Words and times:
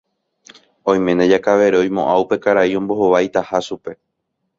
oiméne 0.93 1.27
Jakavere 1.31 1.79
oimo'ã 1.81 2.15
upe 2.21 2.39
karai 2.45 2.73
ombohovaitaha 2.81 3.63
ichupe. 3.67 3.95